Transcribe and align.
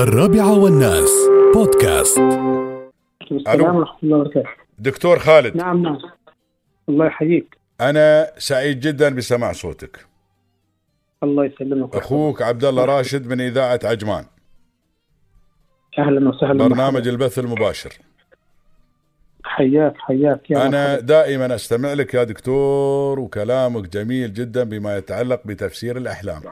الرابعة 0.00 0.58
والناس. 0.58 1.10
بودكاست. 1.54 2.18
السلام 3.32 3.76
ورحمة 3.76 3.98
الله 4.02 4.16
وبركاته. 4.16 4.48
دكتور 4.78 5.18
خالد. 5.18 5.56
نعم 5.56 5.82
نعم. 5.82 5.98
الله 6.88 7.06
يحييك. 7.06 7.56
أنا 7.80 8.32
سعيد 8.38 8.80
جدا 8.80 9.08
بسماع 9.08 9.52
صوتك. 9.52 10.06
الله 11.22 11.44
يسلمك. 11.44 11.96
أخوك 11.96 12.42
عبد 12.42 12.64
الله 12.64 12.84
راشد 12.84 13.26
من 13.26 13.40
إذاعة 13.40 13.80
عجمان. 13.84 14.24
أهلا 15.98 16.28
وسهلا. 16.28 16.68
برنامج 16.68 17.08
البث 17.08 17.38
المباشر. 17.38 17.92
حياك 19.44 19.94
حياك 19.98 20.50
يا 20.50 20.66
أنا 20.66 20.92
مرحبا. 20.92 21.06
دائما 21.06 21.54
أستمع 21.54 21.92
لك 21.92 22.14
يا 22.14 22.24
دكتور 22.24 23.20
وكلامك 23.20 23.88
جميل 23.88 24.32
جدا 24.32 24.64
بما 24.64 24.96
يتعلق 24.96 25.40
بتفسير 25.46 25.96
الأحلام. 25.96 26.42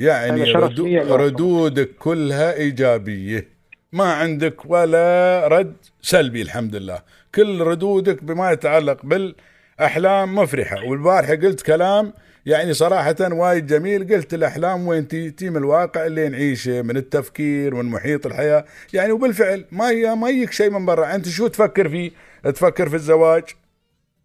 يعني 0.00 0.52
ردو. 0.52 1.16
ردودك 1.16 1.90
كلها 1.98 2.54
إيجابية. 2.54 3.48
ما 3.92 4.04
عندك 4.04 4.70
ولا 4.70 5.48
رد 5.48 5.76
سلبي 6.02 6.42
الحمد 6.42 6.76
لله. 6.76 7.02
كل 7.34 7.60
ردودك 7.60 8.24
بما 8.24 8.52
يتعلق 8.52 8.98
بالأحلام 9.04 10.34
مفرحة. 10.34 10.84
والبارحة 10.84 11.34
قلت 11.34 11.60
كلام 11.60 12.12
يعني 12.46 12.74
صراحة 12.74 13.16
وايد 13.20 13.66
جميل. 13.66 14.14
قلت 14.14 14.34
الأحلام 14.34 14.88
وين 14.88 15.08
تي 15.08 15.50
من 15.50 15.56
الواقع 15.56 16.06
اللي 16.06 16.28
نعيشه 16.28 16.82
من 16.82 16.96
التفكير 16.96 17.74
من 17.74 17.84
محيط 17.84 18.26
الحياة. 18.26 18.64
يعني 18.92 19.12
وبالفعل 19.12 19.64
ما 19.72 19.90
هي 19.90 20.14
ما 20.14 20.28
يجيك 20.28 20.52
شيء 20.52 20.70
من 20.70 20.86
برا. 20.86 21.14
أنت 21.14 21.28
شو 21.28 21.46
تفكر 21.46 21.88
فيه؟ 21.88 22.10
تفكر 22.44 22.88
في 22.88 22.94
الزواج 22.94 23.44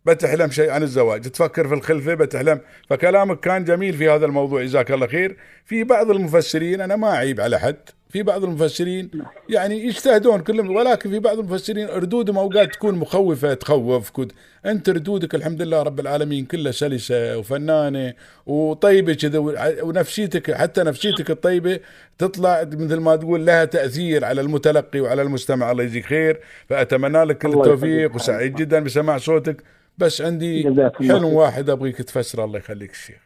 بتحلم 0.06 0.52
شيء 0.52 0.70
عن 0.70 0.84
الزواج. 0.84 1.22
تفكر 1.22 1.68
في 1.68 1.74
الخلفة 1.74 2.14
بتحلم 2.14 2.60
فكلامك 2.90 3.40
كان 3.40 3.64
جميل 3.64 3.94
في 3.94 4.10
هذا 4.10 4.26
الموضوع. 4.26 4.64
جزاك 4.64 4.92
الله 4.92 5.08
خير. 5.08 5.38
في 5.66 5.84
بعض 5.84 6.12
المفسرين 6.12 6.82
أنا 6.82 6.96
ما 6.96 7.16
أعيب 7.16 7.42
على 7.42 7.60
حد. 7.60 7.90
في 8.16 8.24
بعض 8.24 8.44
المفسرين 8.44 9.10
يعني 9.50 9.86
يجتهدون 9.86 10.42
كلهم 10.42 10.76
ولكن 10.76 11.10
في 11.10 11.20
بعض 11.20 11.40
المفسرين 11.40 11.88
ردودهم 11.88 12.38
اوقات 12.38 12.74
تكون 12.74 12.96
مخوفة 12.96 13.54
تخوف 13.54 14.10
كد 14.10 14.32
أنت 14.66 14.90
ردودك 14.90 15.36
الحمد 15.36 15.62
لله 15.62 15.82
رب 15.82 16.00
العالمين 16.00 16.46
كلها 16.46 16.72
سلسة 16.72 17.38
وفنانة 17.38 18.14
وطيبة 18.46 19.14
كذا 19.14 19.40
ونفسيتك 19.84 20.52
حتى 20.52 20.84
نفسيتك 20.84 21.32
الطيبة 21.32 21.80
تطلع 22.18 22.64
مثل 22.72 22.96
ما 22.96 23.16
تقول 23.16 23.46
لها 23.46 23.66
تأثير 23.66 24.26
على 24.26 24.42
المتلقي 24.42 25.00
وعلى 25.00 25.22
المستمع 25.22 25.72
الله 25.72 25.84
يجزيك 25.84 26.06
خير 26.06 26.40
فأتمنى 26.70 27.24
لك 27.24 27.38
كل 27.38 27.48
التوفيق. 27.48 28.16
وسعيد 28.16 28.56
جدا 28.56 28.80
بسماع 28.80 29.18
صوتك 29.18 29.64
بس 29.98 30.22
عندي 30.22 30.64
حلم. 30.94 31.26
واحد 31.26 31.70
أبغيك 31.70 31.98
تفسره 31.98 32.46
الله 32.46 32.60
يخليك 32.60 32.92
الشيخ 32.92 33.25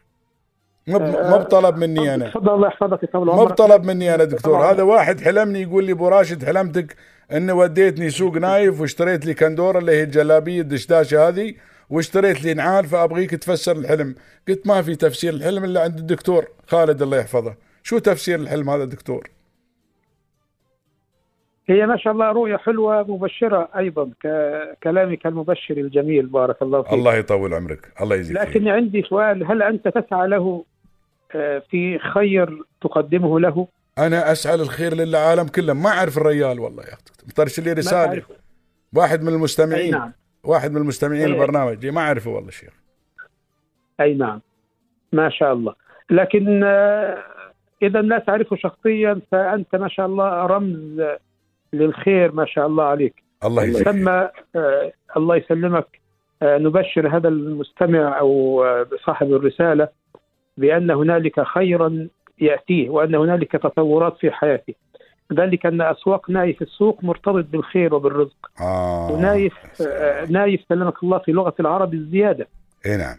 مو 0.87 1.37
بطلب 1.37 1.77
مني 1.77 2.15
أنا. 2.15 2.29
تفضل 2.29 2.53
الله 2.53 2.67
يحفظك 2.67 3.03
يطول 3.03 3.25
مو 3.25 3.31
عمرك. 3.33 3.51
بطلب 3.51 3.83
مني 3.83 4.15
أنا 4.15 4.23
دكتور. 4.23 4.71
هذا 4.71 4.83
واحد 4.83 5.21
حلمني 5.21 5.61
يقول 5.61 5.83
لي 5.83 5.91
أبو 5.91 6.07
راشد 6.07 6.45
حلمتك 6.45 6.95
إني 7.31 7.51
وديتني 7.51 8.09
سوق 8.09 8.37
نايف 8.37 8.81
واشتريت 8.81 9.25
لي 9.25 9.33
كندورة 9.33 9.79
اللي 9.79 9.91
هي 9.91 10.03
الجلابية 10.03 10.61
الدشداشة 10.61 11.27
هذه 11.27 11.53
واشتريت 11.89 12.43
لي 12.43 12.53
نعال 12.53 12.85
فأبغيك 12.85 13.31
تفسر 13.31 13.75
الحلم. 13.75 14.15
قلت 14.47 14.67
ما 14.67 14.81
في 14.81 14.95
تفسير 14.95 15.33
الحلم 15.33 15.63
إلا 15.63 15.81
عند 15.81 15.97
الدكتور 15.97 16.45
خالد 16.67 17.01
الله 17.01 17.17
يحفظه. 17.17 17.55
شو 17.83 17.97
تفسير 17.97 18.39
الحلم 18.39 18.69
هذا 18.69 18.85
دكتور؟ 18.85 19.29
هي 21.67 21.85
ما 21.85 21.97
شاء 21.97 22.13
الله 22.13 22.31
رؤية 22.31 22.57
حلوة 22.57 23.03
مبشرة 23.03 23.69
أيضا 23.77 24.09
ككلامك 24.23 25.25
المبشر 25.25 25.77
الجميل 25.77 26.25
بارك 26.25 26.61
الله 26.61 26.81
فيك. 26.81 26.93
الله 26.93 27.15
يطول 27.15 27.53
عمرك. 27.53 27.93
الله 28.01 28.15
يجزيك. 28.15 28.37
لكن 28.37 28.67
عندي 28.67 29.01
سؤال 29.01 29.51
هل 29.51 29.63
أنت 29.63 29.87
تسعى 29.87 30.27
له 30.27 30.65
في 31.69 31.99
خير 32.13 32.63
تقدمه 32.81 33.39
له؟ 33.39 33.67
أنا 33.97 34.31
اسعى 34.31 34.57
للخير 34.57 34.93
للعالم 34.93 35.47
كله. 35.47 35.73
ما 35.73 35.89
أعرف 35.89 36.17
الرجال 36.17 36.59
والله 36.59 36.83
يا 36.83 36.93
أختي. 36.93 37.11
مطرش 37.27 37.59
لي 37.59 37.73
رسالة؟ 37.73 38.21
واحد 38.93 39.23
من 39.23 39.33
المستمعين. 39.33 39.91
نعم. 39.91 40.13
واحد 40.43 40.71
من 40.71 40.77
المستمعين 40.77 41.25
أي. 41.25 41.33
البرنامج 41.33 41.87
ما 41.87 42.01
أعرفه 42.01 42.31
والله 42.31 42.51
شيخ. 42.51 42.73
أي 44.01 44.13
نعم. 44.13 44.41
ما 45.13 45.29
شاء 45.29 45.53
الله. 45.53 45.75
لكن 46.09 46.63
آه، 46.63 47.23
إذا 47.81 48.01
لا 48.01 48.19
تعرفه 48.19 48.55
شخصيا 48.55 49.21
فأنت 49.31 49.75
ما 49.75 49.87
شاء 49.87 50.05
الله 50.05 50.45
رمز 50.45 51.01
للخير 51.73 52.31
ما 52.31 52.45
شاء 52.45 52.67
الله 52.67 52.83
عليك. 52.83 53.23
الله 53.43 53.61
خير. 53.61 53.83
ثم 53.83 54.09
آه، 54.09 54.91
الله 55.17 55.35
يسلمك. 55.35 55.99
آه، 56.41 56.57
نبشر 56.57 57.17
هذا 57.17 57.27
المستمع 57.27 58.19
أو 58.19 58.63
آه، 58.63 58.87
صاحب 59.05 59.33
الرسالة 59.33 59.98
بأن 60.59 60.91
هنالك 60.91 61.43
خيرا 61.43 62.07
يأتيه 62.39 62.89
وأن 62.89 63.15
هنالك 63.15 63.51
تطورات 63.51 64.17
في 64.17 64.31
حياته. 64.31 64.73
ذلك 65.33 65.65
أن 65.65 65.81
أسواق 65.81 66.29
نايف 66.29 66.61
السوق 66.61 67.03
مرتبط 67.03 67.45
بالخير 67.45 67.95
وبالرزق. 67.95 68.51
آه. 68.61 69.11
ونايف 69.11 69.53
آه، 69.81 70.25
نايف 70.29 70.61
سلمك 70.69 71.03
الله 71.03 71.17
في 71.17 71.31
لغة 71.31 71.53
العرب 71.59 71.93
الزيادة. 71.93 72.47
اي 72.85 72.97
نعم. 72.97 73.17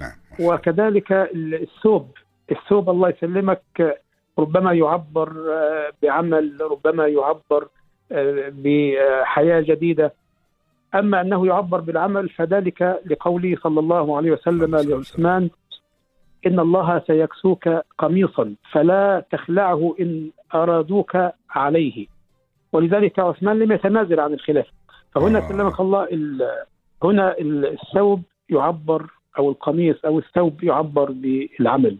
نعم 0.00 0.12
وكذلك 0.40 1.12
الثوب. 1.34 2.10
الثوب 2.50 2.90
الله 2.90 3.08
يسلمك 3.08 3.96
ربما 4.38 4.72
يعبر 4.72 5.32
آه، 5.52 5.92
بعمل 6.02 6.58
ربما 6.60 7.06
يعبر 7.06 7.68
آه، 8.12 8.52
بحياة 8.52 9.60
جديدة. 9.60 10.12
أما 10.94 11.20
أنه 11.20 11.46
يعبر 11.46 11.80
بالعمل 11.80 12.28
فذلك 12.28 13.00
لقوله 13.06 13.56
صلى 13.62 13.80
الله 13.80 14.16
عليه 14.16 14.30
وسلم 14.32 14.76
لعثمان 14.76 15.50
إن 16.46 16.60
الله 16.60 17.02
سيكسوك 17.06 17.68
قميصا 17.98 18.54
فلا 18.72 19.24
تخلعه 19.32 19.94
إن 20.00 20.30
أرادوك 20.54 21.16
عليه. 21.50 22.06
ولذلك 22.72 23.18
عثمان 23.18 23.58
لم 23.58 23.72
يتنازل 23.72 24.20
عن 24.20 24.32
الخلافة 24.32 24.70
فهنا 25.14 25.38
آه. 25.38 25.48
سلمك 25.48 25.80
الله 25.80 26.04
ال- 26.04 26.64
هنا 27.04 27.34
الثوب 27.38 28.22
يعبر 28.50 29.06
أو 29.38 29.50
القميص 29.50 29.96
أو 30.04 30.18
الثوب 30.18 30.64
يعبر 30.64 31.10
بالعمل. 31.10 31.96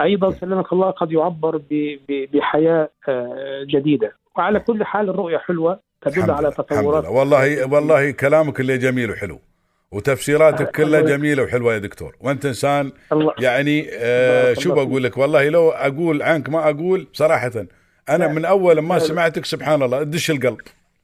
أيضا 0.00 0.30
سلمك 0.30 0.72
الله 0.72 0.90
قد 0.90 1.12
يعبر 1.12 1.60
بحياة 2.08 2.90
آه، 3.08 3.64
جديدة. 3.64 4.12
وعلى 4.36 4.60
كل 4.60 4.84
حال 4.84 5.08
الرؤية 5.10 5.38
حلوة 5.38 5.80
تدل 6.02 6.30
على 6.30 6.50
تطورات 6.50 7.04
لله. 7.04 7.12
والله 7.12 7.72
والله 7.74 8.10
كلامك 8.10 8.60
اللي 8.60 8.78
جميل 8.78 9.10
وحلو. 9.10 9.38
وتفسيراتك 9.92 10.66
آه، 10.66 10.70
كلها 10.70 11.00
جميلة 11.00 11.42
وحلوة 11.42 11.74
يا 11.74 11.78
دكتور. 11.78 12.16
وأنت 12.20 12.46
إنسان 12.46 12.92
الله 13.12 13.34
يعني 13.38 13.88
آه 13.92 14.54
شو 14.54 14.74
بقول 14.74 15.02
لك؟ 15.04 15.18
والله 15.18 15.48
لو 15.48 15.70
أقول 15.70 16.22
عنك 16.22 16.48
ما 16.48 16.70
أقول 16.70 17.06
صراحة 17.12 17.52
أنا 18.08 18.24
لا. 18.24 18.32
من 18.32 18.44
أول 18.44 18.78
ما 18.78 18.94
لا. 18.94 19.00
سمعتك 19.00 19.44
سبحان 19.44 19.82
الله 19.82 20.02
تدش 20.02 20.30
القلب. 20.30 20.60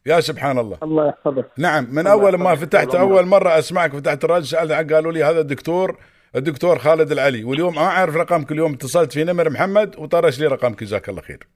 يا 0.06 0.21
سبحان 0.21 0.59
الله. 0.59 0.78
الله 0.83 1.09
يحفظك. 1.09 1.47
نعم 1.59 1.87
من 1.91 2.06
أول 2.06 2.34
ما. 2.34 2.55
فتحت. 2.55 2.94
أول 2.94 3.27
مرة 3.27 3.59
أسمعك 3.59 3.93
فتحت 3.93 4.25
الراديو 4.25 4.47
سألت 4.47 4.93
قالوا 4.93 5.12
لي 5.12 5.25
هذا 5.25 5.41
الدكتور 5.41 5.97
الدكتور 6.37 6.78
خالد 6.78 7.12
العلي. 7.12 7.44
واليوم 7.44 7.75
ما 7.75 7.83
أعرف 7.83 8.17
رقمك 8.17 8.53
اليوم 8.53 8.73
اتصلت 8.73 9.12
في 9.12 9.25
نمر 9.25 9.50
محمد 9.50 9.97
وطرش 9.99 10.41
لي 10.41 10.47
رقمك. 10.47 10.84
جزاك 10.84 11.09
الله 11.09 11.23
خير. 11.23 11.47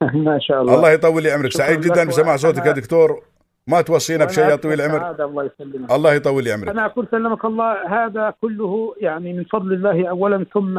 ما 0.26 0.38
شاء 0.40 0.62
الله. 0.62 0.74
الله 0.74 0.90
يطول 0.90 1.22
لي 1.22 1.30
عمرك. 1.30 1.52
سعيد 1.52 1.80
جدا 1.80 2.04
بسماع 2.04 2.36
صوتك 2.36 2.66
يا 2.66 2.72
دكتور. 2.72 3.22
ما 3.70 3.80
توصينا 3.80 4.24
بشيء 4.24 4.44
يا 4.44 4.56
طويل 4.56 4.80
العمر. 4.80 5.24
الله 5.24 5.44
يسلمك. 5.44 5.92
الله 5.92 6.14
يطول 6.14 6.44
لي 6.44 6.52
عمرك. 6.52 6.68
أنا 6.68 6.86
أقول 6.86 7.08
سلمك 7.10 7.44
الله 7.44 7.72
هذا 7.88 8.34
كله 8.40 8.94
يعني 9.00 9.32
من 9.32 9.44
فضل 9.44 9.72
الله 9.72 10.08
أولا 10.08 10.46
ثم 10.54 10.78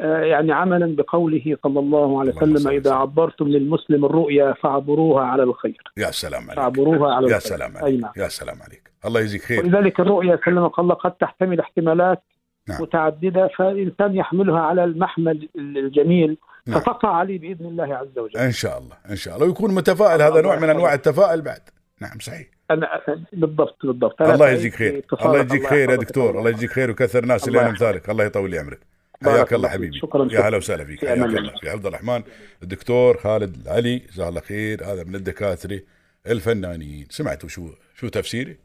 آه، 0.00 0.20
يعني 0.20 0.52
عملا 0.52 0.96
بقوله 0.96 1.56
صلى 1.62 1.80
الله 1.80 2.20
عليه 2.20 2.32
وسلم 2.32 2.54
وسلم. 2.54 2.92
عبرتم 2.92 3.48
للمسلم 3.48 4.04
الرؤيا 4.04 4.54
فاعبروها 4.62 5.24
على 5.24 5.42
الخير. 5.42 5.82
يا 5.96 6.10
سلام 6.10 6.42
عليك. 6.42 6.56
فاعبروها 6.56 7.14
على 7.14 7.30
يا 7.30 7.36
الخير. 7.36 7.56
سلام 7.56 7.76
أي 7.76 7.82
عليك. 7.82 8.00
نعم. 8.00 8.12
يا 8.16 8.28
سلام 8.28 8.62
عليك. 8.62 8.90
الله 9.06 9.20
يجزيك 9.20 9.42
خير. 9.42 9.60
ولذلك 9.60 10.00
الرؤيا 10.00 10.38
سلمك 10.44 10.78
الله 10.78 10.94
قد 10.94 11.12
تحتمل 11.12 11.60
احتمالات 11.60 12.22
نعم. 12.68 12.82
متعددة 12.82 13.48
فالإنسان 13.58 14.16
يحملها 14.16 14.60
على 14.60 14.84
المحمل 14.84 15.48
الجميل 15.56 16.38
نعم. 16.66 16.80
فتقع 16.80 17.08
عليه 17.08 17.38
بإذن 17.38 17.66
الله 17.66 17.94
عز 17.96 18.18
وجل. 18.18 18.40
إن 18.40 18.52
شاء 18.52 18.78
الله 18.78 18.96
إن 19.10 19.16
شاء 19.16 19.34
الله. 19.34 19.46
ويكون 19.46 19.74
متفائل 19.74 20.22
هذا 20.22 20.40
نوع 20.40 20.58
من. 20.58 20.70
أنواع 20.70 20.94
التفاؤل 20.94 21.42
بعد. 21.42 21.60
نعم 22.02 22.18
صحيح. 22.20 22.46
أنا 22.70 22.88
بالضبط 23.32 23.86
بالضبط. 23.86 24.22
الله 24.22 24.50
يجزيك 24.50 24.74
خير. 24.74 25.04
الله 25.22 25.40
يجزيك 25.40 25.66
خير 25.66 25.90
يا. 25.90 25.96
دكتور. 25.96 26.38
الله 26.38 26.50
يجزيك 26.50 26.70
خير 26.70 26.90
وكثر 26.90 27.24
ناس 27.24 27.48
اللي. 27.48 27.60
امثالك 27.60 28.10
الله 28.10 28.24
يطول 28.24 28.50
لي 28.50 28.58
عمرك 28.58 28.80
حياك 29.24 29.52
الله. 29.52 29.68
حبيبي. 29.68 29.98
شكراً، 29.98 30.28
يا. 30.32 30.40
هلا 30.40 30.56
وسهلا 30.56 30.84
فيك. 30.84 31.00
في 31.00 31.06
حياك 31.06 31.18
الله. 31.18 31.52
في 31.60 31.70
عبد 31.70 31.86
الرحمن 31.86 32.22
الدكتور 32.62 33.18
خالد 33.18 33.56
العلي 33.66 33.98
جزاه 33.98 34.28
الله 34.28 34.40
خير. 34.40 34.84
هذا 34.84 35.04
من 35.04 35.14
الدكاترة 35.14 35.80
الفنانين. 36.26 37.06
سمعتوا 37.10 37.48
شو 37.48 37.70
شو 37.94 38.08
تفسيري؟ 38.08 38.56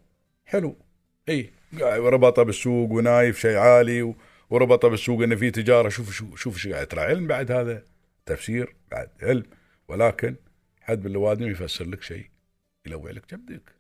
حلو. 0.45 0.77
اي 1.29 1.49
ربطه 1.83 2.43
بالسوق 2.43 2.91
ونايف 2.91 3.39
شيء 3.39 3.57
عالي 3.57 4.13
وربطه 4.49 4.87
بالسوق 4.87 5.23
إنه 5.23 5.35
في 5.35 5.51
تجارة. 5.51 5.89
شوف 5.89 6.11
شو 6.11 6.35
شوف 6.35 6.57
شو 6.57 6.73
قاعد 6.73 6.87
ترى 6.87 7.01
علم 7.01 7.27
بعد 7.27 7.51
هذا 7.51 7.83
تفسير 8.25 8.75
بعد 8.91 9.09
علم. 9.21 9.43
ولكن 9.87 10.35
حد 10.81 11.03
باللوادم 11.03 11.51
يفسر 11.51 11.85
لك 11.85 12.01
شيء. 12.01 12.25
يلوع 12.87 13.11
لك 13.11 13.25
كبدك 13.25 13.75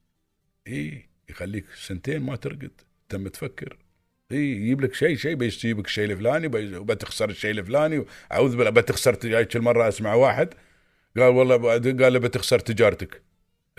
اي 0.67 1.05
يخليك 1.29 1.65
سنتين 1.75 2.21
ما 2.21 2.35
ترقد 2.35 2.71
تم 3.09 3.27
تفكر. 3.27 3.77
اي 4.31 4.37
يجيب 4.37 4.81
لك 4.81 4.93
شيء 4.93 5.15
شيء 5.15 5.35
بيجيبك 5.35 5.85
الشيء 5.85 6.05
الفلاني 6.05 6.47
وبتخسر 6.77 7.29
الشيء 7.29 7.51
الفلاني 7.51 8.05
أعوذ 8.31 8.55
بالله 8.57 8.69
بتخسر 8.69 9.15
جايك 9.15 9.55
المره 9.55 9.87
أسمع 9.87 10.13
واحد 10.13 10.53
قال 11.17 11.23
والله 11.27 11.57
قال 12.03 12.13
له 12.13 12.19
بتخسر 12.19 12.59
تجارتك. 12.59 13.21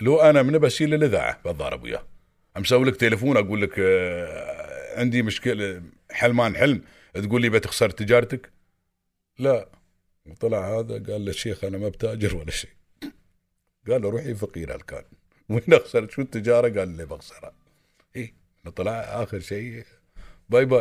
لو 0.01 0.21
أنا 0.21 0.41
من 0.41 0.57
بشيل 0.57 0.93
الاذاعه 0.93 1.39
بتضارب 1.39 1.83
وياه 1.83 2.07
مسوي 2.57 2.85
لك 2.85 2.95
تليفون 2.95 3.37
أقول 3.37 3.61
لك 3.61 3.79
آه، 3.79 4.99
عندي 4.99 5.21
مشكلة 5.21 5.83
حلمان 6.11 6.55
حلم 6.55 6.81
تقول 7.13 7.41
لي 7.41 7.49
بتخسر 7.49 7.89
تجارتك؟ 7.89 8.51
لا. 9.39 9.69
طلع 10.39 10.79
هذا 10.79 10.93
قال 10.93 11.25
له 11.25 11.29
الشيخ 11.29 11.63
أنا 11.63 11.77
ما 11.77 11.89
بتاجر 11.89 12.35
ولا 12.35 12.51
شيء. 12.51 12.69
قال 13.91 14.01
له 14.01 14.09
روحي 14.09 14.35
فقير 14.35 14.73
هالكان؟ 14.73 15.03
وين 15.49 15.73
أخسر؟ 15.73 16.07
شو 16.09 16.21
التجارة؟ 16.21 16.79
قال 16.79 16.97
لي 16.97 17.05
بخسرها 17.05 17.53
اي 18.15 18.33
طلع 18.75 18.91
آخر 19.23 19.39
شيء. 19.39 19.83
باي 20.49 20.65
باي. 20.65 20.77